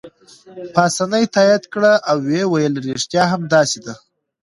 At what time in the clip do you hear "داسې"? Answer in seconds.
3.53-3.79